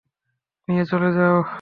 [0.67, 1.35] নিয়ে চলে যাও।